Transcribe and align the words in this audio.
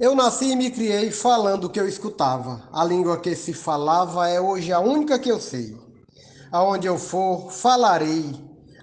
Eu 0.00 0.14
nasci 0.14 0.52
e 0.52 0.56
me 0.56 0.70
criei 0.70 1.10
falando 1.10 1.64
o 1.64 1.68
que 1.68 1.80
eu 1.80 1.88
escutava. 1.88 2.62
A 2.72 2.84
língua 2.84 3.18
que 3.18 3.34
se 3.34 3.52
falava 3.52 4.28
é 4.28 4.40
hoje 4.40 4.72
a 4.72 4.78
única 4.78 5.18
que 5.18 5.28
eu 5.28 5.40
sei. 5.40 5.76
Aonde 6.52 6.86
eu 6.86 6.96
for, 6.96 7.50
falarei 7.50 8.32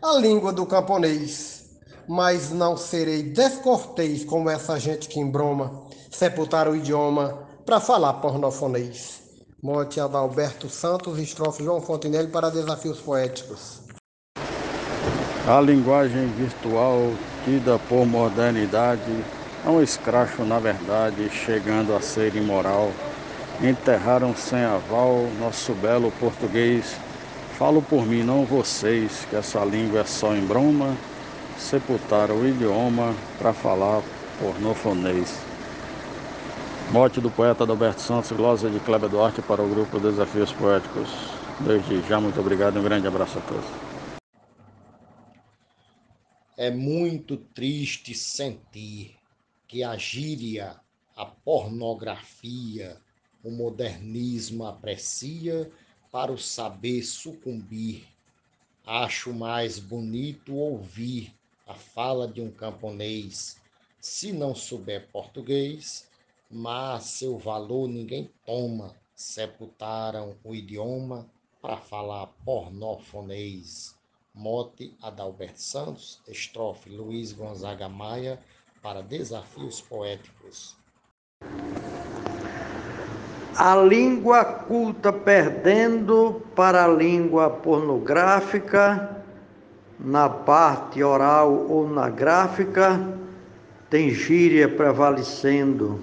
a 0.01 0.17
língua 0.17 0.51
do 0.51 0.65
camponês, 0.65 1.67
mas 2.05 2.51
não 2.51 2.75
serei 2.75 3.23
descortês 3.23 4.25
como 4.25 4.49
essa 4.49 4.77
gente 4.77 5.07
que 5.07 5.17
embroma, 5.17 5.87
sepultar 6.11 6.67
o 6.67 6.75
idioma 6.75 7.47
para 7.65 7.79
falar 7.79 8.15
pornofonês. 8.15 9.21
Mote 9.63 10.01
Adalberto 10.01 10.67
Santos, 10.67 11.17
estrofe 11.17 11.63
João 11.63 11.79
Fontenelle 11.79 12.27
para 12.27 12.51
desafios 12.51 12.99
poéticos. 12.99 13.79
A 15.47 15.61
linguagem 15.61 16.27
virtual, 16.33 16.99
tida 17.45 17.79
por 17.87 18.05
modernidade, 18.05 19.23
é 19.65 19.69
um 19.69 19.81
escracho, 19.81 20.45
na 20.45 20.59
verdade, 20.59 21.27
chegando 21.29 21.95
a 21.95 21.99
ser 21.99 22.35
imoral. 22.35 22.91
Enterraram 23.61 24.35
sem 24.35 24.63
aval 24.63 25.27
nosso 25.39 25.73
belo 25.73 26.11
português. 26.19 26.95
Falo 27.57 27.81
por 27.81 28.05
mim, 28.05 28.21
não 28.21 28.45
vocês, 28.45 29.25
que 29.27 29.35
essa 29.35 29.65
língua 29.65 30.01
é 30.01 30.05
só 30.05 30.35
em 30.35 30.45
broma. 30.45 30.95
Sepultaram 31.57 32.35
o 32.35 32.47
idioma 32.47 33.15
para 33.39 33.53
falar 33.53 34.03
pornofonês. 34.39 35.35
Mote 36.91 37.19
do 37.19 37.31
poeta 37.31 37.63
Adalberto 37.63 38.01
Santos, 38.01 38.31
glosa 38.31 38.69
de 38.69 38.79
Kleber 38.79 39.09
Duarte 39.09 39.41
para 39.41 39.63
o 39.63 39.67
grupo 39.67 39.99
Desafios 39.99 40.51
Poéticos. 40.53 41.09
Desde 41.61 42.01
já, 42.07 42.21
muito 42.21 42.39
obrigado 42.39 42.75
e 42.75 42.79
um 42.79 42.83
grande 42.83 43.07
abraço 43.07 43.39
a 43.39 43.41
todos. 43.41 43.65
É 46.55 46.69
muito 46.69 47.35
triste 47.35 48.13
sentir 48.13 49.24
que 49.67 49.83
a 49.83 49.97
gíria, 49.97 50.79
a 51.15 51.25
pornografia, 51.25 53.01
o 53.43 53.51
modernismo 53.51 54.65
aprecia 54.65 55.71
para 56.11 56.31
o 56.31 56.37
saber 56.37 57.03
sucumbir. 57.03 58.07
Acho 58.85 59.33
mais 59.33 59.79
bonito 59.79 60.55
ouvir 60.55 61.33
a 61.67 61.73
fala 61.73 62.27
de 62.27 62.41
um 62.41 62.51
camponês, 62.51 63.59
se 63.99 64.31
não 64.31 64.53
souber 64.53 65.07
português, 65.11 66.07
mas 66.49 67.03
seu 67.05 67.37
valor 67.37 67.87
ninguém 67.87 68.29
toma. 68.45 68.95
Sepultaram 69.15 70.35
o 70.43 70.53
idioma 70.53 71.29
para 71.61 71.77
falar 71.77 72.27
pornofonês. 72.43 73.95
Mote 74.33 74.93
Adalberto 75.01 75.61
Santos, 75.61 76.21
estrofe 76.27 76.89
Luiz 76.89 77.31
Gonzaga 77.31 77.87
Maia, 77.87 78.43
para 78.85 79.01
desafios 79.01 79.81
poéticos. 79.81 80.77
A 83.57 83.75
língua 83.77 84.45
culta 84.45 85.11
perdendo 85.11 86.43
para 86.55 86.85
a 86.85 86.87
língua 86.87 87.49
pornográfica, 87.49 89.23
na 89.99 90.29
parte 90.29 91.01
oral 91.01 91.65
ou 91.67 91.89
na 91.89 92.09
gráfica, 92.09 93.01
tem 93.89 94.11
gíria 94.11 94.69
prevalecendo. 94.69 95.99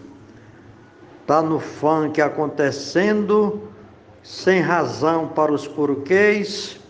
Tá 1.24 1.40
no 1.40 1.60
funk 1.60 2.20
acontecendo, 2.20 3.62
sem 4.24 4.60
razão 4.60 5.28
para 5.28 5.52
os 5.52 5.68
porquês, 5.68 6.80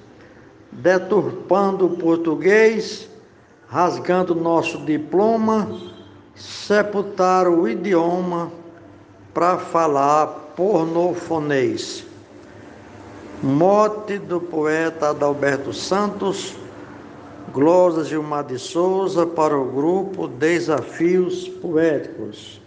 deturpando 0.72 1.84
o 1.84 1.98
português 1.98 3.11
rasgando 3.72 4.34
nosso 4.34 4.84
diploma, 4.84 5.66
sepultaram 6.34 7.62
o 7.62 7.66
idioma 7.66 8.52
para 9.32 9.56
falar 9.56 10.26
pornofonês. 10.54 12.06
Mote 13.42 14.18
do 14.18 14.42
poeta 14.42 15.08
Adalberto 15.08 15.72
Santos, 15.72 16.54
Glosa 17.50 18.04
Gilmar 18.04 18.44
de 18.44 18.58
Souza 18.58 19.26
para 19.26 19.58
o 19.58 19.72
grupo 19.72 20.28
Desafios 20.28 21.48
Poéticos. 21.48 22.60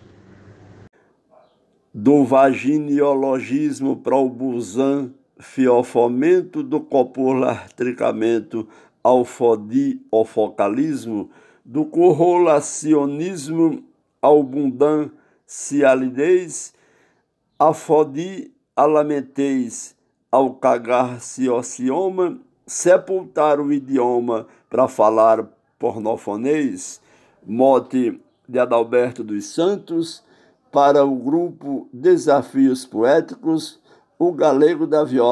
Do 1.93 2.25
vaginiologismo 2.25 3.95
para 3.95 4.15
o 4.15 4.27
busan, 4.27 5.11
fiofomento 5.37 6.63
do 6.63 6.79
copulartricamento 6.79 8.67
ao 9.05 9.23
focalismo, 10.25 11.29
do 11.63 11.85
correlacionismo 11.85 13.83
ao 14.19 14.41
bundancialidez, 14.41 16.73
a 17.59 17.71
fodi 17.71 18.51
alamentez 18.75 19.95
ao 20.31 20.55
cagar-ciocioma, 20.55 22.39
sepultar 22.65 23.59
o 23.59 23.71
idioma 23.71 24.47
para 24.67 24.87
falar 24.87 25.47
pornofonês, 25.77 26.99
mote 27.45 28.19
de 28.49 28.57
Adalberto 28.57 29.23
dos 29.23 29.45
Santos, 29.45 30.23
para 30.71 31.05
o 31.05 31.15
grupo 31.15 31.87
Desafios 31.93 32.87
Poéticos, 32.87 33.79
o 34.17 34.31
Galego 34.31 34.87
da 34.87 35.03
Viola. 35.03 35.23